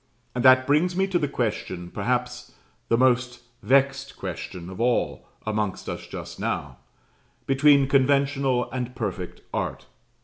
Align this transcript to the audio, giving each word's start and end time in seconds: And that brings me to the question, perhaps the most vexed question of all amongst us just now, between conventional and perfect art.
And 0.33 0.43
that 0.43 0.65
brings 0.65 0.95
me 0.95 1.05
to 1.05 1.19
the 1.19 1.27
question, 1.27 1.91
perhaps 1.91 2.53
the 2.89 2.97
most 2.97 3.41
vexed 3.61 4.17
question 4.17 4.67
of 4.71 4.81
all 4.81 5.27
amongst 5.45 5.87
us 5.87 6.07
just 6.07 6.39
now, 6.39 6.77
between 7.45 7.87
conventional 7.87 8.67
and 8.71 8.95
perfect 8.95 9.41
art. 9.53 9.85